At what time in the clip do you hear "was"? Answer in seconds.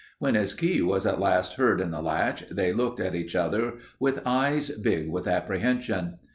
0.81-1.05